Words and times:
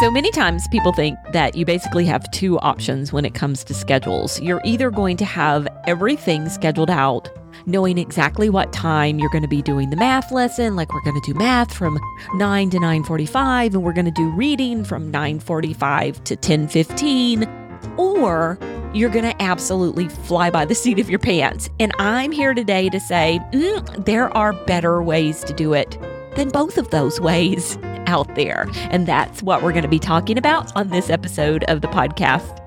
So 0.00 0.10
many 0.10 0.32
times 0.32 0.66
people 0.66 0.92
think 0.92 1.16
that 1.30 1.54
you 1.54 1.64
basically 1.64 2.04
have 2.06 2.28
two 2.32 2.58
options 2.58 3.12
when 3.12 3.24
it 3.24 3.34
comes 3.34 3.62
to 3.62 3.74
schedules. 3.74 4.40
You're 4.40 4.60
either 4.64 4.90
going 4.90 5.16
to 5.18 5.24
have 5.24 5.68
everything 5.86 6.48
scheduled 6.48 6.90
out, 6.90 7.30
knowing 7.66 7.96
exactly 7.98 8.50
what 8.50 8.72
time 8.72 9.20
you're 9.20 9.30
going 9.30 9.42
to 9.42 9.48
be 9.48 9.62
doing 9.62 9.90
the 9.90 9.96
math 9.96 10.32
lesson, 10.32 10.74
like 10.74 10.92
we're 10.92 11.04
going 11.04 11.20
to 11.20 11.32
do 11.32 11.38
math 11.38 11.72
from 11.72 12.00
9 12.34 12.70
to 12.70 12.78
9:45 12.78 13.74
and 13.74 13.84
we're 13.84 13.92
going 13.92 14.04
to 14.04 14.10
do 14.10 14.30
reading 14.30 14.84
from 14.84 15.12
9:45 15.12 16.24
to 16.24 16.36
10:15, 16.36 17.96
or 17.96 18.58
you're 18.92 19.10
going 19.10 19.24
to 19.24 19.40
absolutely 19.40 20.08
fly 20.08 20.50
by 20.50 20.64
the 20.64 20.74
seat 20.74 20.98
of 20.98 21.08
your 21.08 21.20
pants. 21.20 21.70
And 21.78 21.92
I'm 22.00 22.32
here 22.32 22.52
today 22.52 22.88
to 22.88 22.98
say 22.98 23.40
mm, 23.52 24.04
there 24.04 24.36
are 24.36 24.54
better 24.66 25.04
ways 25.04 25.44
to 25.44 25.52
do 25.52 25.72
it 25.72 25.96
than 26.34 26.48
both 26.48 26.78
of 26.78 26.90
those 26.90 27.20
ways 27.20 27.78
out 28.06 28.34
there. 28.34 28.68
And 28.90 29.06
that's 29.06 29.42
what 29.42 29.62
we're 29.62 29.72
going 29.72 29.82
to 29.82 29.88
be 29.88 29.98
talking 29.98 30.38
about 30.38 30.74
on 30.76 30.88
this 30.88 31.10
episode 31.10 31.64
of 31.64 31.80
the 31.80 31.88
podcast. 31.88 32.60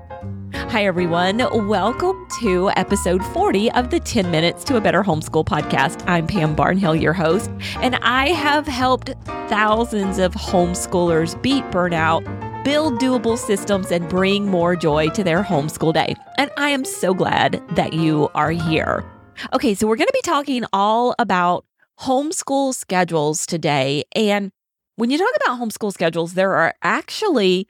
Hi, 0.54 0.84
everyone. 0.84 1.38
Welcome 1.68 2.26
to 2.40 2.70
episode 2.76 3.24
40 3.26 3.70
of 3.72 3.90
the 3.90 4.00
10 4.00 4.30
Minutes 4.30 4.64
to 4.64 4.76
a 4.76 4.80
Better 4.80 5.02
Homeschool 5.02 5.44
podcast. 5.44 6.02
I'm 6.06 6.26
Pam 6.26 6.56
Barnhill, 6.56 7.00
your 7.00 7.12
host, 7.12 7.50
and 7.80 7.96
I 7.96 8.28
have 8.30 8.66
helped 8.66 9.10
thousands 9.48 10.18
of 10.18 10.34
homeschoolers 10.34 11.40
beat 11.42 11.64
burnout, 11.64 12.24
build 12.64 12.98
doable 12.98 13.38
systems, 13.38 13.90
and 13.90 14.08
bring 14.08 14.46
more 14.46 14.74
joy 14.74 15.08
to 15.10 15.22
their 15.22 15.42
homeschool 15.42 15.92
day. 15.92 16.14
And 16.38 16.50
I 16.56 16.70
am 16.70 16.84
so 16.84 17.14
glad 17.14 17.62
that 17.70 17.92
you 17.92 18.28
are 18.34 18.50
here. 18.50 19.04
Okay, 19.52 19.74
so 19.74 19.86
we're 19.86 19.96
going 19.96 20.08
to 20.08 20.12
be 20.12 20.22
talking 20.22 20.64
all 20.72 21.14
about 21.18 21.64
homeschool 22.00 22.74
schedules 22.74 23.46
today. 23.46 24.04
And 24.14 24.50
when 24.98 25.10
you 25.10 25.18
talk 25.18 25.30
about 25.36 25.60
homeschool 25.60 25.92
schedules, 25.92 26.34
there 26.34 26.54
are 26.54 26.74
actually 26.82 27.68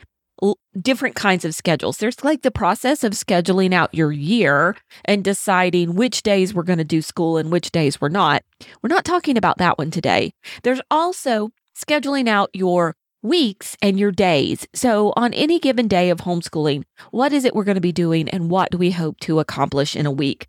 different 0.81 1.15
kinds 1.15 1.45
of 1.45 1.55
schedules. 1.55 1.99
There's 1.99 2.25
like 2.25 2.41
the 2.41 2.51
process 2.51 3.05
of 3.05 3.13
scheduling 3.13 3.75
out 3.75 3.95
your 3.95 4.11
year 4.11 4.77
and 5.05 5.23
deciding 5.23 5.95
which 5.95 6.23
days 6.23 6.55
we're 6.55 6.63
going 6.63 6.79
to 6.79 6.85
do 6.85 7.03
school 7.03 7.37
and 7.37 7.53
which 7.53 7.71
days 7.71 8.01
we're 8.01 8.09
not. 8.09 8.45
We're 8.81 8.89
not 8.89 9.05
talking 9.05 9.37
about 9.37 9.59
that 9.59 9.77
one 9.77 9.91
today. 9.91 10.33
There's 10.63 10.81
also 10.91 11.51
scheduling 11.77 12.29
out 12.29 12.49
your 12.55 12.95
weeks 13.21 13.77
and 13.83 13.99
your 13.99 14.13
days. 14.13 14.67
So, 14.73 15.13
on 15.15 15.35
any 15.35 15.59
given 15.59 15.87
day 15.87 16.09
of 16.09 16.21
homeschooling, 16.21 16.85
what 17.11 17.35
is 17.35 17.45
it 17.45 17.55
we're 17.55 17.65
going 17.65 17.75
to 17.75 17.81
be 17.83 17.93
doing 17.93 18.31
and 18.31 18.51
what 18.51 18.71
do 18.71 18.79
we 18.79 18.93
hope 18.93 19.21
to 19.21 19.39
accomplish 19.39 19.95
in 19.95 20.07
a 20.07 20.11
week? 20.11 20.47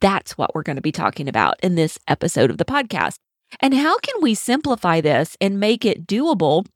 That's 0.00 0.36
what 0.36 0.56
we're 0.56 0.64
going 0.64 0.76
to 0.76 0.82
be 0.82 0.92
talking 0.92 1.28
about 1.28 1.54
in 1.62 1.76
this 1.76 2.00
episode 2.08 2.50
of 2.50 2.58
the 2.58 2.64
podcast. 2.64 3.18
And 3.60 3.74
how 3.74 3.98
can 3.98 4.20
we 4.20 4.34
simplify 4.34 5.00
this 5.00 5.36
and 5.40 5.60
make 5.60 5.84
it 5.84 6.06
doable 6.06 6.66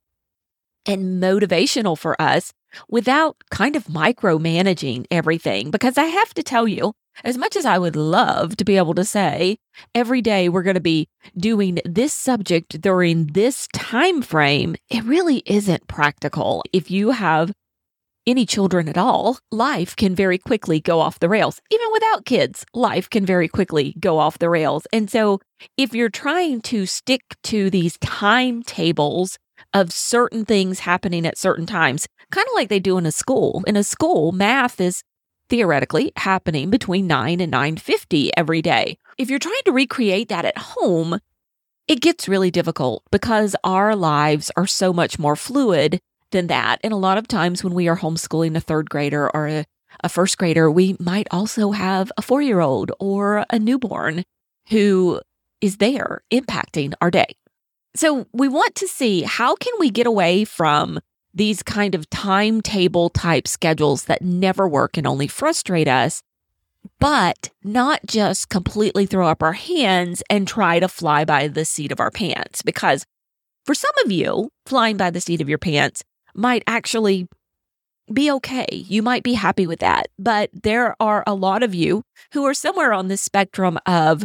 and 0.87 1.23
motivational 1.23 1.99
for 1.99 2.21
us 2.21 2.53
without 2.89 3.37
kind 3.51 3.77
of 3.77 3.85
micromanaging 3.85 5.07
everything? 5.11 5.71
Because 5.71 5.99
I 5.99 6.05
have 6.05 6.33
to 6.35 6.43
tell 6.43 6.69
you, 6.69 6.93
as 7.25 7.37
much 7.37 7.57
as 7.57 7.67
I 7.67 7.79
would 7.79 7.97
love 7.97 8.57
to 8.57 8.65
be 8.65 8.77
able 8.77 8.95
to 8.95 9.05
say 9.05 9.59
every 9.95 10.23
day 10.23 10.49
we're 10.49 10.62
going 10.62 10.75
to 10.75 10.81
be 10.81 11.09
doing 11.37 11.79
this 11.85 12.15
subject 12.15 12.81
during 12.81 13.27
this 13.27 13.67
time 13.75 14.23
frame, 14.23 14.77
it 14.89 15.05
really 15.05 15.43
isn't 15.45 15.89
practical. 15.89 16.62
If 16.73 16.91
you 16.91 17.11
have 17.11 17.53
any 18.27 18.45
children 18.45 18.89
at 18.89 18.99
all, 18.99 19.39
life 19.51 19.97
can 19.97 20.15
very 20.15 20.39
quickly 20.39 20.81
go 20.81 21.01
off 21.01 21.19
the 21.19 21.29
rails. 21.29 21.61
Even 21.71 21.87
without 21.93 22.25
kids, 22.25 22.65
life 22.75 23.09
can 23.09 23.25
very 23.25 23.49
quickly 23.49 23.95
go 23.99 24.19
off 24.19 24.39
the 24.39 24.51
rails. 24.51 24.87
And 24.93 25.11
so, 25.11 25.41
if 25.77 25.95
you're 25.95 26.11
trying 26.11 26.61
to 26.62 26.87
stick 26.87 27.23
to 27.45 27.71
these 27.71 27.99
timetables 27.99 29.39
of 29.73 29.93
certain 29.93 30.45
things 30.45 30.81
happening 30.81 31.27
at 31.27 31.39
certain 31.39 31.67
times, 31.67 32.07
kind 32.31 32.47
of 32.47 32.55
like 32.55 32.69
they 32.69 32.81
do 32.81 32.99
in 32.99 33.07
a 33.07 33.12
school, 33.12 33.62
in 33.67 33.77
a 33.77 33.85
school, 33.85 34.33
math 34.33 34.81
is 34.81 35.03
theoretically 35.49 36.12
happening 36.17 36.71
between 36.71 37.06
9 37.06 37.41
and 37.41 37.53
9:50 37.53 38.31
every 38.37 38.62
day. 38.62 38.99
If 39.19 39.31
you're 39.31 39.39
trying 39.39 39.62
to 39.65 39.73
recreate 39.73 40.28
that 40.28 40.44
at 40.44 40.59
home, 40.59 41.19
it 41.89 42.00
gets 42.00 42.28
really 42.28 42.50
difficult 42.50 43.03
because 43.11 43.56
our 43.65 43.97
lives 43.97 44.50
are 44.56 44.67
so 44.67 44.93
much 44.93 45.19
more 45.19 45.37
fluid 45.37 46.00
than 46.31 46.47
that. 46.49 46.81
And 46.83 46.93
a 46.93 46.97
lot 46.97 47.19
of 47.19 47.29
times 47.29 47.63
when 47.63 47.75
we 47.75 47.89
are 47.89 47.97
homeschooling 47.97 48.57
a 48.57 48.61
third 48.61 48.91
grader 48.91 49.35
or 49.35 49.49
a, 49.49 49.65
a 50.03 50.09
first 50.09 50.39
grader, 50.39 50.71
we 50.71 50.97
might 50.99 51.29
also 51.31 51.73
have 51.73 52.11
a 52.17 52.23
four 52.23 52.43
year 52.43 52.61
old 52.61 52.93
or 52.99 53.45
a 53.51 53.59
newborn 53.59 54.25
who 54.69 55.21
is 55.61 55.77
there 55.77 56.23
impacting 56.33 56.95
our 57.01 57.11
day. 57.11 57.35
So 57.95 58.27
we 58.33 58.49
want 58.49 58.75
to 58.77 58.89
see 58.89 59.23
how 59.23 59.57
can 59.57 59.73
we 59.79 59.91
get 59.91 60.07
away 60.07 60.45
from 60.45 61.01
these 61.35 61.63
kind 61.63 61.95
of 61.95 62.09
timetable 62.11 63.11
type 63.11 63.47
schedules 63.47 64.05
that 64.05 64.23
never 64.23 64.69
work 64.69 64.97
and 64.97 65.07
only 65.07 65.29
frustrate 65.29 65.89
us, 65.89 66.23
but 66.99 67.51
not 67.62 68.01
just 68.07 68.49
completely 68.49 69.07
throw 69.07 69.29
up 69.29 69.43
our 69.43 69.53
hands 69.53 70.23
and 70.31 70.47
try 70.47 70.81
to 70.81 70.89
fly 70.89 71.25
by 71.25 71.47
the 71.49 71.65
seat 71.65 71.93
of 71.93 72.01
our 72.01 72.11
pants. 72.11 72.62
Because 72.62 73.05
for 73.65 73.75
some 73.75 73.93
of 74.05 74.11
you, 74.11 74.51
flying 74.67 74.97
by 74.97 75.11
the 75.11 75.21
seat 75.21 75.41
of 75.41 75.49
your 75.49 75.59
pants 75.59 76.03
might 76.41 76.62
actually 76.67 77.28
be 78.12 78.31
okay. 78.33 78.67
You 78.73 79.03
might 79.03 79.23
be 79.23 79.34
happy 79.34 79.67
with 79.67 79.81
that. 79.81 80.09
But 80.19 80.51
there 80.53 80.97
are 81.01 81.23
a 81.27 81.34
lot 81.34 81.62
of 81.62 81.75
you 81.75 82.03
who 82.33 82.45
are 82.45 82.55
somewhere 82.55 82.93
on 82.93 83.09
the 83.09 83.17
spectrum 83.17 83.78
of, 83.87 84.25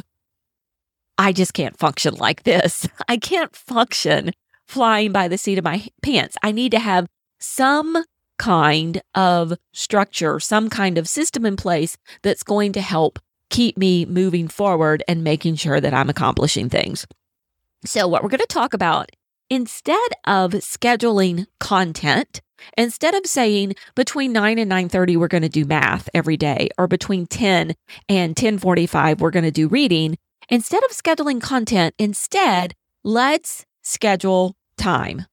I 1.18 1.32
just 1.32 1.54
can't 1.54 1.78
function 1.78 2.16
like 2.16 2.44
this. 2.44 2.88
I 3.08 3.18
can't 3.18 3.56
function 3.56 4.32
flying 4.68 5.12
by 5.12 5.28
the 5.28 5.38
seat 5.38 5.58
of 5.58 5.64
my 5.64 5.88
pants. 6.02 6.36
I 6.42 6.52
need 6.52 6.72
to 6.72 6.80
have 6.80 7.06
some 7.40 8.04
kind 8.38 9.02
of 9.14 9.54
structure, 9.72 10.40
some 10.40 10.70
kind 10.70 10.98
of 10.98 11.08
system 11.08 11.46
in 11.46 11.56
place 11.56 11.96
that's 12.22 12.44
going 12.44 12.74
to 12.74 12.82
help 12.82 13.20
keep 13.50 13.78
me 13.78 14.06
moving 14.06 14.48
forward 14.48 15.04
and 15.08 15.24
making 15.24 15.56
sure 15.56 15.80
that 15.80 15.94
I'm 15.94 16.10
accomplishing 16.10 16.70
things. 16.70 17.06
So, 17.86 18.08
what 18.08 18.24
we're 18.24 18.30
going 18.30 18.40
to 18.40 18.48
talk 18.48 18.74
about 18.74 19.12
instead 19.50 20.12
of 20.26 20.52
scheduling 20.54 21.46
content, 21.60 22.42
instead 22.78 23.14
of 23.14 23.26
saying 23.26 23.76
between 23.96 24.32
9 24.34 24.58
and 24.60 24.72
9:30 24.72 25.18
we're 25.18 25.28
going 25.28 25.44
to 25.44 25.50
do 25.50 25.66
math 25.66 26.10
every 26.14 26.38
day 26.38 26.70
or 26.78 26.88
between 26.88 27.28
10 27.28 27.76
and 28.10 28.36
10:45 28.36 29.20
we're 29.20 29.32
going 29.32 29.44
to 29.44 29.52
do 29.52 29.68
reading, 29.68 30.18
instead 30.50 30.84
of 30.84 30.92
scheduling 30.92 31.42
content, 31.42 31.94
instead 32.00 32.74
let's 33.04 33.66
schedule 33.82 34.56
time. 34.78 35.26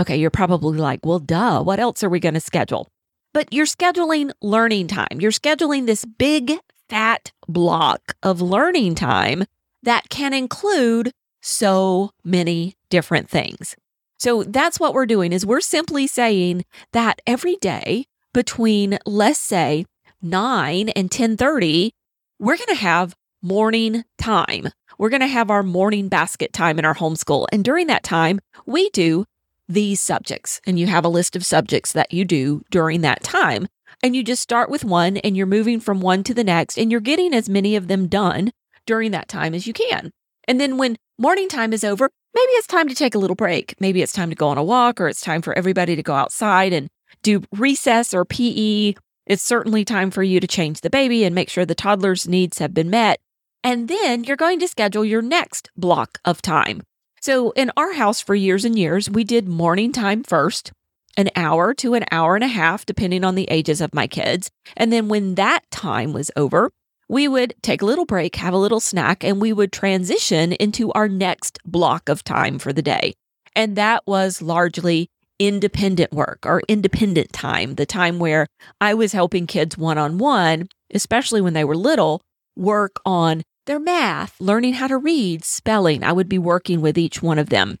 Okay, 0.00 0.16
you're 0.16 0.30
probably 0.30 0.78
like, 0.78 1.00
"Well, 1.04 1.18
duh, 1.18 1.62
what 1.62 1.78
else 1.78 2.02
are 2.02 2.08
we 2.08 2.20
going 2.20 2.34
to 2.34 2.40
schedule?" 2.40 2.88
But 3.34 3.52
you're 3.52 3.66
scheduling 3.66 4.30
learning 4.40 4.88
time. 4.88 5.20
You're 5.20 5.32
scheduling 5.32 5.86
this 5.86 6.04
big 6.04 6.58
fat 6.88 7.32
block 7.48 8.14
of 8.22 8.40
learning 8.40 8.94
time 8.94 9.44
that 9.82 10.08
can 10.10 10.32
include 10.32 11.12
so 11.42 12.12
many 12.24 12.76
different 12.88 13.28
things. 13.28 13.76
So 14.18 14.44
that's 14.44 14.78
what 14.80 14.94
we're 14.94 15.06
doing 15.06 15.32
is 15.32 15.44
we're 15.44 15.60
simply 15.60 16.06
saying 16.06 16.64
that 16.92 17.20
every 17.26 17.56
day 17.56 18.06
between 18.32 18.98
let's 19.04 19.40
say 19.40 19.84
9 20.22 20.88
and 20.90 21.10
10:30 21.10 21.90
we're 22.38 22.56
going 22.56 22.68
to 22.68 22.74
have 22.74 23.14
morning 23.42 24.04
time. 24.18 24.68
We're 24.98 25.10
going 25.10 25.20
to 25.20 25.26
have 25.26 25.50
our 25.50 25.62
morning 25.62 26.08
basket 26.08 26.52
time 26.52 26.78
in 26.78 26.84
our 26.84 26.94
homeschool 26.94 27.46
and 27.52 27.64
during 27.64 27.88
that 27.88 28.04
time 28.04 28.40
we 28.64 28.88
do 28.90 29.26
these 29.68 30.00
subjects 30.00 30.60
and 30.66 30.78
you 30.78 30.86
have 30.86 31.04
a 31.04 31.08
list 31.08 31.34
of 31.34 31.44
subjects 31.44 31.92
that 31.92 32.12
you 32.12 32.24
do 32.24 32.62
during 32.70 33.00
that 33.00 33.22
time 33.24 33.66
and 34.02 34.14
you 34.14 34.22
just 34.22 34.42
start 34.42 34.70
with 34.70 34.84
one 34.84 35.16
and 35.18 35.36
you're 35.36 35.46
moving 35.46 35.80
from 35.80 36.00
one 36.00 36.22
to 36.24 36.34
the 36.34 36.44
next 36.44 36.78
and 36.78 36.90
you're 36.90 37.00
getting 37.00 37.34
as 37.34 37.48
many 37.48 37.74
of 37.74 37.88
them 37.88 38.06
done 38.06 38.52
during 38.86 39.10
that 39.12 39.28
time 39.28 39.54
as 39.54 39.66
you 39.66 39.72
can. 39.72 40.12
And 40.48 40.60
then 40.60 40.78
when 40.78 40.96
morning 41.18 41.48
time 41.48 41.72
is 41.72 41.84
over, 41.84 42.10
maybe 42.34 42.50
it's 42.52 42.66
time 42.66 42.88
to 42.88 42.94
take 42.94 43.14
a 43.14 43.18
little 43.18 43.36
break. 43.36 43.74
Maybe 43.80 44.02
it's 44.02 44.12
time 44.12 44.30
to 44.30 44.36
go 44.36 44.48
on 44.48 44.58
a 44.58 44.64
walk 44.64 45.00
or 45.00 45.08
it's 45.08 45.20
time 45.20 45.42
for 45.42 45.56
everybody 45.56 45.96
to 45.96 46.02
go 46.02 46.14
outside 46.14 46.72
and 46.72 46.88
do 47.22 47.42
recess 47.52 48.12
or 48.14 48.24
PE. 48.24 48.94
It's 49.26 49.42
certainly 49.42 49.84
time 49.84 50.10
for 50.10 50.22
you 50.22 50.40
to 50.40 50.46
change 50.46 50.80
the 50.80 50.90
baby 50.90 51.24
and 51.24 51.34
make 51.34 51.48
sure 51.48 51.64
the 51.64 51.74
toddler's 51.74 52.26
needs 52.26 52.58
have 52.58 52.74
been 52.74 52.90
met. 52.90 53.20
And 53.64 53.88
then 53.88 54.24
you're 54.24 54.36
going 54.36 54.58
to 54.60 54.68
schedule 54.68 55.04
your 55.04 55.22
next 55.22 55.70
block 55.76 56.18
of 56.24 56.42
time. 56.42 56.82
So 57.20 57.52
in 57.52 57.70
our 57.76 57.92
house 57.92 58.20
for 58.20 58.34
years 58.34 58.64
and 58.64 58.76
years, 58.76 59.08
we 59.08 59.22
did 59.22 59.46
morning 59.46 59.92
time 59.92 60.24
first, 60.24 60.72
an 61.16 61.30
hour 61.36 61.72
to 61.74 61.94
an 61.94 62.04
hour 62.10 62.34
and 62.34 62.42
a 62.42 62.48
half, 62.48 62.84
depending 62.84 63.22
on 63.22 63.36
the 63.36 63.48
ages 63.48 63.80
of 63.80 63.94
my 63.94 64.08
kids. 64.08 64.50
And 64.76 64.92
then 64.92 65.06
when 65.08 65.36
that 65.36 65.62
time 65.70 66.12
was 66.12 66.32
over, 66.34 66.72
we 67.12 67.28
would 67.28 67.52
take 67.60 67.82
a 67.82 67.84
little 67.84 68.06
break, 68.06 68.36
have 68.36 68.54
a 68.54 68.58
little 68.58 68.80
snack, 68.80 69.22
and 69.22 69.38
we 69.38 69.52
would 69.52 69.70
transition 69.70 70.52
into 70.54 70.90
our 70.92 71.08
next 71.08 71.58
block 71.62 72.08
of 72.08 72.24
time 72.24 72.58
for 72.58 72.72
the 72.72 72.80
day. 72.80 73.12
And 73.54 73.76
that 73.76 74.02
was 74.06 74.40
largely 74.40 75.10
independent 75.38 76.10
work 76.10 76.46
or 76.46 76.62
independent 76.68 77.30
time, 77.30 77.74
the 77.74 77.84
time 77.84 78.18
where 78.18 78.46
I 78.80 78.94
was 78.94 79.12
helping 79.12 79.46
kids 79.46 79.76
one 79.76 79.98
on 79.98 80.16
one, 80.16 80.68
especially 80.94 81.42
when 81.42 81.52
they 81.52 81.64
were 81.64 81.76
little, 81.76 82.22
work 82.56 82.96
on 83.04 83.42
their 83.66 83.78
math, 83.78 84.40
learning 84.40 84.72
how 84.72 84.86
to 84.86 84.96
read, 84.96 85.44
spelling. 85.44 86.02
I 86.02 86.12
would 86.12 86.30
be 86.30 86.38
working 86.38 86.80
with 86.80 86.96
each 86.96 87.22
one 87.22 87.38
of 87.38 87.50
them. 87.50 87.78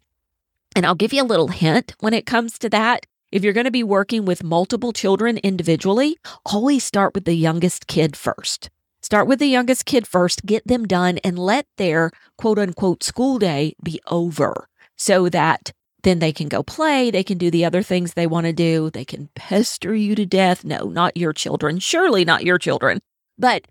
And 0.76 0.84
I'll 0.84 0.94
give 0.94 1.14
you 1.14 1.22
a 1.22 1.24
little 1.24 1.48
hint 1.48 1.94
when 2.00 2.12
it 2.12 2.26
comes 2.26 2.58
to 2.58 2.68
that. 2.68 3.06
If 3.30 3.42
you're 3.42 3.54
going 3.54 3.64
to 3.64 3.70
be 3.70 3.82
working 3.82 4.26
with 4.26 4.44
multiple 4.44 4.92
children 4.92 5.38
individually, 5.38 6.18
always 6.44 6.84
start 6.84 7.14
with 7.14 7.24
the 7.24 7.32
youngest 7.32 7.86
kid 7.86 8.14
first. 8.14 8.68
Start 9.02 9.26
with 9.26 9.40
the 9.40 9.46
youngest 9.46 9.84
kid 9.84 10.06
first, 10.06 10.46
get 10.46 10.66
them 10.66 10.84
done, 10.86 11.18
and 11.18 11.38
let 11.38 11.66
their 11.76 12.10
quote 12.38 12.58
unquote 12.58 13.02
school 13.02 13.38
day 13.38 13.74
be 13.82 14.00
over 14.06 14.68
so 14.96 15.28
that 15.28 15.72
then 16.02 16.18
they 16.18 16.32
can 16.32 16.48
go 16.48 16.62
play. 16.62 17.10
They 17.10 17.24
can 17.24 17.38
do 17.38 17.50
the 17.50 17.64
other 17.64 17.82
things 17.82 18.14
they 18.14 18.26
want 18.26 18.46
to 18.46 18.52
do. 18.52 18.90
They 18.90 19.04
can 19.04 19.28
pester 19.34 19.94
you 19.94 20.14
to 20.14 20.26
death. 20.26 20.64
No, 20.64 20.84
not 20.84 21.16
your 21.16 21.32
children. 21.32 21.78
Surely 21.78 22.24
not 22.24 22.44
your 22.44 22.58
children. 22.58 23.00
But 23.38 23.66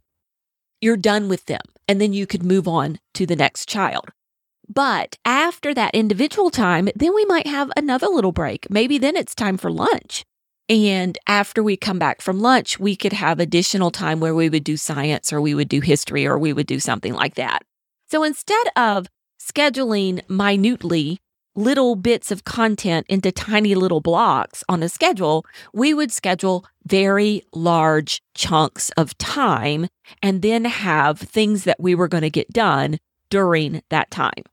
you're 0.79 0.97
done 0.97 1.29
with 1.29 1.45
them. 1.45 1.61
And 1.87 1.99
then 1.99 2.13
you 2.13 2.25
could 2.25 2.43
move 2.43 2.67
on 2.67 2.99
to 3.15 3.25
the 3.25 3.35
next 3.35 3.67
child. 3.67 4.09
But 4.67 5.17
after 5.25 5.73
that 5.73 5.93
individual 5.93 6.49
time, 6.49 6.89
then 6.95 7.13
we 7.13 7.25
might 7.25 7.47
have 7.47 7.71
another 7.75 8.07
little 8.07 8.31
break. 8.31 8.69
Maybe 8.69 8.97
then 8.97 9.17
it's 9.17 9.35
time 9.35 9.57
for 9.57 9.69
lunch. 9.69 10.23
And 10.71 11.17
after 11.27 11.61
we 11.61 11.75
come 11.75 11.99
back 11.99 12.21
from 12.21 12.39
lunch, 12.39 12.79
we 12.79 12.95
could 12.95 13.11
have 13.11 13.41
additional 13.41 13.91
time 13.91 14.21
where 14.21 14.33
we 14.33 14.47
would 14.47 14.63
do 14.63 14.77
science 14.77 15.33
or 15.33 15.41
we 15.41 15.53
would 15.53 15.67
do 15.67 15.81
history 15.81 16.25
or 16.25 16.39
we 16.39 16.53
would 16.53 16.65
do 16.65 16.79
something 16.79 17.13
like 17.13 17.35
that. 17.35 17.63
So 18.09 18.23
instead 18.23 18.67
of 18.77 19.07
scheduling 19.37 20.21
minutely 20.29 21.19
little 21.55 21.97
bits 21.97 22.31
of 22.31 22.45
content 22.45 23.05
into 23.09 23.33
tiny 23.33 23.75
little 23.75 23.99
blocks 23.99 24.63
on 24.69 24.81
a 24.81 24.87
schedule, 24.87 25.45
we 25.73 25.93
would 25.93 26.09
schedule 26.09 26.65
very 26.85 27.43
large 27.51 28.21
chunks 28.33 28.91
of 28.91 29.17
time 29.17 29.89
and 30.23 30.41
then 30.41 30.63
have 30.63 31.19
things 31.19 31.65
that 31.65 31.81
we 31.81 31.95
were 31.95 32.07
going 32.07 32.23
to 32.23 32.29
get 32.29 32.47
done 32.49 32.97
during 33.29 33.81
that 33.89 34.09
time. 34.09 34.45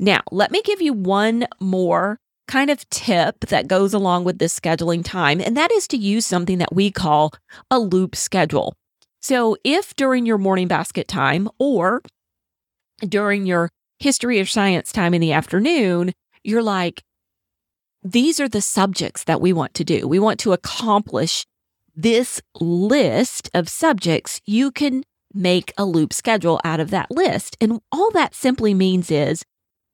Now, 0.00 0.22
let 0.32 0.50
me 0.50 0.62
give 0.62 0.82
you 0.82 0.94
one 0.94 1.46
more 1.60 2.18
kind 2.46 2.70
of 2.70 2.88
tip 2.90 3.40
that 3.46 3.68
goes 3.68 3.94
along 3.94 4.24
with 4.24 4.38
this 4.38 4.58
scheduling 4.58 5.04
time, 5.04 5.40
and 5.40 5.56
that 5.56 5.72
is 5.72 5.88
to 5.88 5.96
use 5.96 6.26
something 6.26 6.58
that 6.58 6.74
we 6.74 6.90
call 6.90 7.32
a 7.70 7.78
loop 7.78 8.14
schedule. 8.14 8.74
So, 9.20 9.56
if 9.64 9.94
during 9.96 10.26
your 10.26 10.38
morning 10.38 10.68
basket 10.68 11.08
time 11.08 11.48
or 11.58 12.02
during 13.08 13.46
your 13.46 13.70
history 13.98 14.40
or 14.40 14.44
science 14.44 14.92
time 14.92 15.14
in 15.14 15.20
the 15.20 15.32
afternoon, 15.32 16.12
you're 16.42 16.62
like, 16.62 17.02
these 18.02 18.38
are 18.38 18.48
the 18.48 18.60
subjects 18.60 19.24
that 19.24 19.40
we 19.40 19.52
want 19.52 19.72
to 19.74 19.84
do. 19.84 20.06
We 20.06 20.18
want 20.18 20.38
to 20.40 20.52
accomplish 20.52 21.46
this 21.96 22.42
list 22.60 23.48
of 23.54 23.68
subjects. 23.68 24.40
You 24.44 24.70
can 24.70 25.04
make 25.32 25.72
a 25.78 25.84
loop 25.84 26.12
schedule 26.12 26.60
out 26.64 26.80
of 26.80 26.90
that 26.90 27.10
list. 27.10 27.56
And 27.60 27.80
all 27.90 28.10
that 28.10 28.34
simply 28.34 28.74
means 28.74 29.10
is 29.10 29.42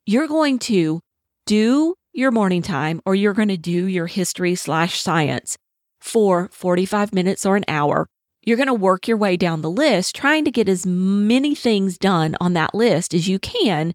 you're 0.06 0.26
going 0.26 0.58
to 0.60 1.00
do 1.46 1.94
your 2.12 2.30
morning 2.30 2.62
time 2.62 3.00
or 3.04 3.14
you're 3.14 3.34
going 3.34 3.48
to 3.48 3.56
do 3.56 3.86
your 3.86 4.06
history 4.06 4.54
slash 4.54 5.00
science 5.00 5.56
for 6.00 6.48
45 6.52 7.12
minutes 7.12 7.46
or 7.46 7.56
an 7.56 7.64
hour. 7.68 8.06
You're 8.42 8.56
going 8.56 8.68
to 8.68 8.74
work 8.74 9.06
your 9.06 9.18
way 9.18 9.36
down 9.36 9.60
the 9.60 9.70
list, 9.70 10.16
trying 10.16 10.44
to 10.46 10.50
get 10.50 10.68
as 10.68 10.86
many 10.86 11.54
things 11.54 11.98
done 11.98 12.36
on 12.40 12.54
that 12.54 12.74
list 12.74 13.12
as 13.12 13.28
you 13.28 13.38
can 13.38 13.92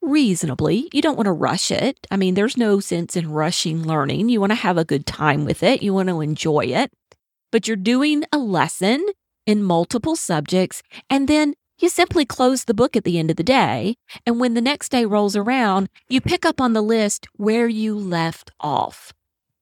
reasonably. 0.00 0.88
You 0.92 1.02
don't 1.02 1.16
want 1.16 1.26
to 1.26 1.32
rush 1.32 1.70
it. 1.70 1.98
I 2.10 2.16
mean, 2.16 2.34
there's 2.34 2.56
no 2.56 2.80
sense 2.80 3.16
in 3.16 3.30
rushing 3.30 3.84
learning. 3.84 4.28
You 4.28 4.40
want 4.40 4.50
to 4.50 4.56
have 4.56 4.78
a 4.78 4.84
good 4.84 5.06
time 5.06 5.44
with 5.44 5.62
it, 5.62 5.82
you 5.82 5.94
want 5.94 6.08
to 6.08 6.20
enjoy 6.20 6.66
it. 6.66 6.90
But 7.50 7.68
you're 7.68 7.76
doing 7.76 8.24
a 8.32 8.38
lesson 8.38 9.04
in 9.46 9.62
multiple 9.62 10.16
subjects, 10.16 10.82
and 11.10 11.28
then 11.28 11.54
you 11.82 11.88
simply 11.88 12.24
close 12.24 12.64
the 12.64 12.74
book 12.74 12.96
at 12.96 13.04
the 13.04 13.18
end 13.18 13.30
of 13.30 13.36
the 13.36 13.42
day. 13.42 13.96
And 14.24 14.40
when 14.40 14.54
the 14.54 14.60
next 14.60 14.90
day 14.90 15.04
rolls 15.04 15.36
around, 15.36 15.88
you 16.08 16.20
pick 16.20 16.46
up 16.46 16.60
on 16.60 16.72
the 16.72 16.82
list 16.82 17.26
where 17.36 17.68
you 17.68 17.98
left 17.98 18.52
off. 18.60 19.12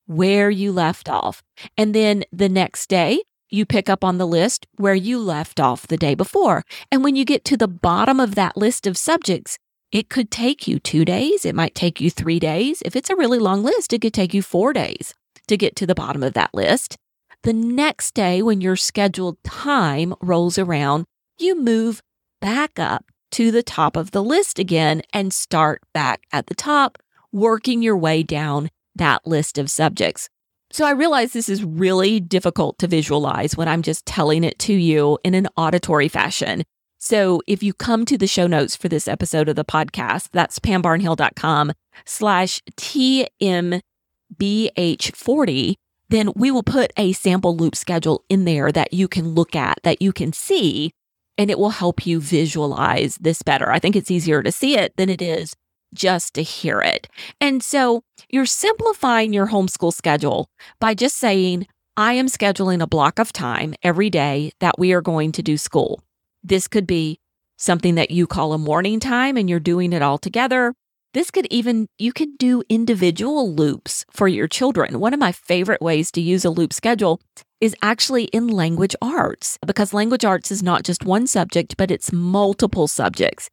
Where 0.07 0.51
you 0.51 0.73
left 0.73 1.09
off. 1.09 1.43
And 1.77 1.95
then 1.95 2.25
the 2.33 2.49
next 2.49 2.89
day, 2.89 3.23
you 3.49 3.67
pick 3.67 3.89
up 3.89 4.05
on 4.05 4.19
the 4.19 4.27
list 4.27 4.67
where 4.77 4.95
you 4.95 5.19
left 5.19 5.59
off 5.59 5.87
the 5.87 5.97
day 5.97 6.15
before. 6.15 6.65
And 6.93 7.03
when 7.03 7.17
you 7.17 7.25
get 7.25 7.45
to 7.47 7.57
the 7.57 7.69
bottom 7.69 8.21
of 8.21 8.35
that 8.37 8.57
list 8.57 8.87
of 8.87 8.97
subjects, 8.97 9.59
it 9.91 10.09
could 10.09 10.31
take 10.31 10.69
you 10.69 10.79
two 10.79 11.05
days. 11.05 11.45
It 11.45 11.55
might 11.55 11.75
take 11.75 12.01
you 12.01 12.11
three 12.11 12.39
days. 12.39 12.81
If 12.85 12.95
it's 12.95 13.11
a 13.11 13.17
really 13.17 13.39
long 13.39 13.65
list, 13.65 13.93
it 13.93 14.03
could 14.03 14.15
take 14.15 14.33
you 14.33 14.43
four 14.43 14.73
days 14.73 15.15
to 15.49 15.57
get 15.57 15.75
to 15.77 15.87
the 15.87 15.97
bottom 15.97 16.23
of 16.23 16.35
that 16.35 16.55
list. 16.55 16.97
The 17.43 17.53
next 17.53 18.15
day, 18.15 18.43
when 18.43 18.61
your 18.61 18.77
scheduled 18.77 19.43
time 19.43 20.15
rolls 20.21 20.59
around, 20.59 21.07
you 21.39 21.61
move 21.61 22.03
back 22.41 22.79
up 22.79 23.05
to 23.33 23.51
the 23.51 23.63
top 23.63 23.97
of 23.97 24.11
the 24.11 24.23
list 24.23 24.59
again 24.59 25.03
and 25.13 25.33
start 25.33 25.83
back 25.93 26.23
at 26.33 26.47
the 26.47 26.55
top, 26.55 26.99
working 27.33 27.83
your 27.83 27.97
way 27.97 28.23
down 28.23 28.71
that 28.95 29.27
list 29.27 29.59
of 29.59 29.71
subjects. 29.71 30.29
So 30.73 30.85
I 30.85 30.93
realize 30.93 31.33
this 31.33 31.49
is 31.49 31.65
really 31.65 32.21
difficult 32.21 32.79
to 32.79 32.87
visualize 32.87 33.57
when 33.57 33.67
I'm 33.67 33.83
just 33.83 34.07
telling 34.07 34.45
it 34.45 34.57
to 34.61 34.73
you 34.73 35.19
in 35.25 35.35
an 35.35 35.49
auditory 35.57 36.07
fashion. 36.09 36.63
So 36.99 37.43
if 37.47 37.63
you 37.63 37.73
come 37.73 38.05
to 38.07 38.19
the 38.19 38.27
show 38.27 38.47
notes 38.47 38.77
for 38.77 38.89
this 38.89 39.09
episode 39.09 39.49
of 39.49 39.57
the 39.57 39.65
podcast, 39.65 40.29
that's 40.33 40.59
pambarnhill.com 40.59 41.73
slash 42.05 42.61
TMBH40, 42.77 45.75
then 46.09 46.33
we 46.37 46.51
will 46.51 46.63
put 46.63 46.93
a 46.97 47.13
sample 47.13 47.57
loop 47.57 47.75
schedule 47.75 48.25
in 48.29 48.45
there 48.45 48.71
that 48.71 48.93
you 48.93 49.09
can 49.09 49.31
look 49.31 49.57
at, 49.57 49.79
that 49.83 50.03
you 50.03 50.13
can 50.13 50.33
see, 50.33 50.93
and 51.41 51.51
it 51.51 51.59
will 51.59 51.71
help 51.71 52.07
you 52.07 52.21
visualize 52.21 53.17
this 53.19 53.41
better. 53.41 53.73
I 53.73 53.79
think 53.79 53.97
it's 53.97 54.11
easier 54.11 54.43
to 54.43 54.53
see 54.53 54.77
it 54.77 54.95
than 54.99 55.09
it 55.09 55.23
is 55.23 55.57
just 55.95 56.35
to 56.35 56.43
hear 56.43 56.83
it. 56.83 57.09
And 57.41 57.63
so 57.63 58.03
you're 58.29 58.45
simplifying 58.45 59.33
your 59.33 59.47
homeschool 59.47 59.95
schedule 59.95 60.51
by 60.81 60.93
just 60.93 61.17
saying, 61.17 61.67
I 61.97 62.13
am 62.13 62.27
scheduling 62.27 62.83
a 62.83 62.87
block 62.87 63.19
of 63.19 63.33
time 63.33 63.75
every 63.83 64.11
day 64.11 64.53
that 64.61 64.79
we 64.79 64.93
are 64.93 65.01
going 65.01 65.33
to 65.33 65.43
do 65.43 65.57
school. 65.57 66.03
This 66.45 66.69
could 66.69 66.87
be 66.87 67.19
something 67.57 67.95
that 67.95 68.11
you 68.11 68.27
call 68.27 68.53
a 68.53 68.59
morning 68.59 69.01
time 69.01 69.39
and 69.39 69.49
you're 69.49 69.61
doing 69.61 69.95
it 69.95 70.03
all 70.03 70.19
together. 70.19 70.75
This 71.15 71.31
could 71.31 71.47
even, 71.51 71.87
you 71.99 72.13
can 72.13 72.37
do 72.37 72.63
individual 72.69 73.51
loops 73.51 74.05
for 74.11 74.29
your 74.29 74.47
children. 74.47 75.01
One 75.01 75.15
of 75.15 75.21
my 75.21 75.33
favorite 75.33 75.81
ways 75.81 76.11
to 76.13 76.21
use 76.21 76.45
a 76.45 76.51
loop 76.51 76.75
schedule 76.75 77.19
is 77.61 77.77
actually 77.83 78.25
in 78.25 78.49
language 78.49 78.97
arts 79.03 79.59
because 79.67 79.93
language 79.93 80.25
arts 80.25 80.51
is 80.51 80.63
not 80.63 80.83
just 80.83 81.05
one 81.05 81.27
subject, 81.27 81.77
but 81.77 81.91
it's 81.91 82.13
multiple 82.13 82.89
subjects. 82.89 83.51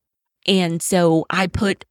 And 0.48 0.81
so 0.81 1.25
I 1.30 1.48
put 1.48 1.86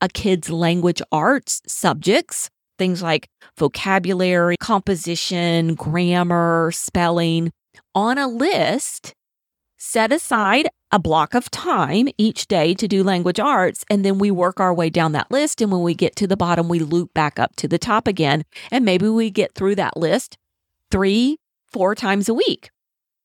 a 0.00 0.08
kid's 0.08 0.50
language 0.50 1.00
arts 1.12 1.62
subjects, 1.66 2.50
things 2.78 3.02
like 3.02 3.28
vocabulary, 3.56 4.56
composition, 4.58 5.74
grammar, 5.74 6.70
spelling, 6.72 7.52
on 7.94 8.18
a 8.18 8.26
list 8.26 9.14
set 9.76 10.12
aside 10.12 10.68
a 10.92 10.98
block 10.98 11.34
of 11.34 11.50
time 11.50 12.08
each 12.18 12.46
day 12.46 12.74
to 12.74 12.88
do 12.88 13.02
language 13.02 13.40
arts, 13.40 13.84
and 13.88 14.04
then 14.04 14.18
we 14.18 14.30
work 14.30 14.60
our 14.60 14.74
way 14.74 14.90
down 14.90 15.12
that 15.12 15.30
list. 15.30 15.60
And 15.62 15.70
when 15.70 15.82
we 15.82 15.94
get 15.94 16.16
to 16.16 16.26
the 16.26 16.36
bottom, 16.36 16.68
we 16.68 16.80
loop 16.80 17.14
back 17.14 17.38
up 17.38 17.56
to 17.56 17.68
the 17.68 17.78
top 17.78 18.06
again. 18.06 18.44
And 18.70 18.84
maybe 18.84 19.08
we 19.08 19.30
get 19.30 19.54
through 19.54 19.76
that 19.76 19.96
list 19.96 20.36
three, 20.90 21.38
four 21.72 21.94
times 21.94 22.28
a 22.28 22.34
week. 22.34 22.70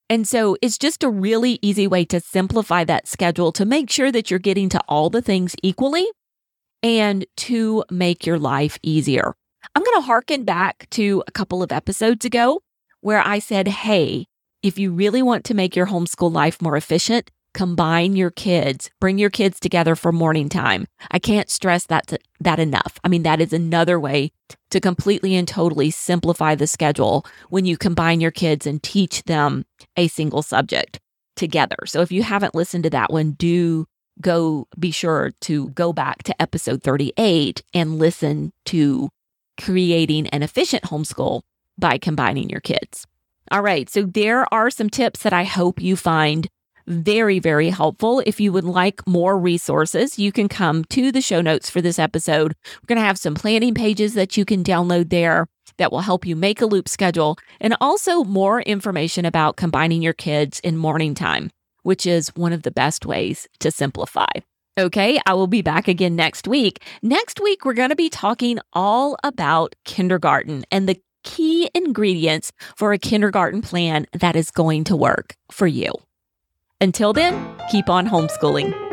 And 0.09 0.27
so 0.27 0.55
it's 0.61 0.77
just 0.77 1.03
a 1.03 1.09
really 1.09 1.57
easy 1.61 1.87
way 1.87 2.05
to 2.05 2.19
simplify 2.19 2.83
that 2.83 3.07
schedule 3.07 3.51
to 3.53 3.65
make 3.65 3.89
sure 3.89 4.11
that 4.11 4.29
you're 4.29 4.39
getting 4.39 4.69
to 4.69 4.81
all 4.87 5.09
the 5.09 5.21
things 5.21 5.55
equally 5.63 6.07
and 6.83 7.25
to 7.37 7.83
make 7.89 8.25
your 8.25 8.37
life 8.37 8.77
easier. 8.83 9.33
I'm 9.73 9.83
going 9.83 9.97
to 9.97 10.05
harken 10.05 10.43
back 10.43 10.87
to 10.91 11.23
a 11.27 11.31
couple 11.31 11.63
of 11.63 11.71
episodes 11.71 12.23
ago 12.23 12.61
where 13.01 13.19
I 13.25 13.39
said, 13.39 13.67
Hey, 13.67 14.27
if 14.61 14.77
you 14.77 14.91
really 14.91 15.23
want 15.23 15.43
to 15.45 15.53
make 15.55 15.75
your 15.75 15.87
homeschool 15.87 16.31
life 16.31 16.61
more 16.61 16.77
efficient, 16.77 17.31
combine 17.55 18.15
your 18.15 18.29
kids, 18.29 18.91
bring 18.99 19.17
your 19.17 19.31
kids 19.31 19.59
together 19.59 19.95
for 19.95 20.11
morning 20.11 20.49
time. 20.49 20.85
I 21.09 21.17
can't 21.17 21.49
stress 21.49 21.87
that 21.87 22.05
to, 22.07 22.19
that 22.41 22.59
enough. 22.59 22.99
I 23.03 23.07
mean, 23.07 23.23
that 23.23 23.41
is 23.41 23.53
another 23.53 23.99
way 23.99 24.31
to 24.69 24.79
completely 24.79 25.35
and 25.35 25.47
totally 25.47 25.89
simplify 25.89 26.53
the 26.53 26.67
schedule 26.67 27.25
when 27.49 27.65
you 27.65 27.77
combine 27.77 28.21
your 28.21 28.31
kids 28.31 28.67
and 28.67 28.83
teach 28.83 29.23
them 29.23 29.65
a 29.95 30.07
single 30.09 30.43
subject 30.43 30.99
together. 31.35 31.77
So 31.87 32.01
if 32.01 32.11
you 32.11 32.23
haven't 32.23 32.53
listened 32.53 32.83
to 32.83 32.89
that 32.91 33.11
one, 33.11 33.31
do 33.31 33.87
go 34.21 34.67
be 34.77 34.91
sure 34.91 35.31
to 35.41 35.69
go 35.69 35.93
back 35.93 36.23
to 36.23 36.41
episode 36.41 36.83
38 36.83 37.63
and 37.73 37.97
listen 37.97 38.51
to 38.65 39.09
creating 39.59 40.27
an 40.27 40.43
efficient 40.43 40.83
homeschool 40.83 41.41
by 41.77 41.97
combining 41.97 42.49
your 42.49 42.61
kids. 42.61 43.07
All 43.51 43.61
right. 43.61 43.89
So 43.89 44.03
there 44.03 44.51
are 44.53 44.69
some 44.69 44.89
tips 44.89 45.21
that 45.21 45.33
I 45.33 45.43
hope 45.43 45.81
you 45.81 45.95
find 45.95 46.47
very, 46.87 47.39
very 47.39 47.69
helpful. 47.69 48.21
If 48.25 48.39
you 48.39 48.51
would 48.51 48.63
like 48.63 49.05
more 49.07 49.37
resources, 49.37 50.19
you 50.19 50.31
can 50.31 50.47
come 50.47 50.83
to 50.85 51.11
the 51.11 51.21
show 51.21 51.41
notes 51.41 51.69
for 51.69 51.81
this 51.81 51.99
episode. 51.99 52.55
We're 52.65 52.87
going 52.87 53.01
to 53.01 53.05
have 53.05 53.17
some 53.17 53.35
planning 53.35 53.73
pages 53.73 54.13
that 54.13 54.37
you 54.37 54.45
can 54.45 54.63
download 54.63 55.09
there 55.09 55.47
that 55.77 55.91
will 55.91 56.01
help 56.01 56.25
you 56.25 56.35
make 56.35 56.61
a 56.61 56.65
loop 56.65 56.87
schedule 56.87 57.37
and 57.59 57.75
also 57.81 58.23
more 58.23 58.61
information 58.61 59.25
about 59.25 59.57
combining 59.57 60.01
your 60.01 60.13
kids 60.13 60.59
in 60.61 60.77
morning 60.77 61.15
time, 61.15 61.51
which 61.83 62.05
is 62.05 62.29
one 62.35 62.53
of 62.53 62.63
the 62.63 62.71
best 62.71 63.05
ways 63.05 63.47
to 63.59 63.71
simplify. 63.71 64.29
Okay, 64.77 65.19
I 65.25 65.33
will 65.33 65.47
be 65.47 65.61
back 65.61 65.87
again 65.87 66.15
next 66.15 66.47
week. 66.47 66.83
Next 67.01 67.39
week, 67.39 67.63
we're 67.63 67.73
going 67.73 67.89
to 67.89 67.95
be 67.95 68.09
talking 68.09 68.59
all 68.73 69.15
about 69.23 69.73
kindergarten 69.85 70.65
and 70.69 70.87
the 70.89 71.01
key 71.23 71.69
ingredients 71.73 72.51
for 72.75 72.91
a 72.91 72.97
kindergarten 72.97 73.61
plan 73.61 74.05
that 74.13 74.35
is 74.35 74.51
going 74.51 74.83
to 74.85 74.95
work 74.95 75.35
for 75.49 75.65
you. 75.65 75.93
Until 76.85 77.13
then, 77.13 77.33
keep 77.71 77.89
on 77.89 78.05
homeschooling. 78.05 78.84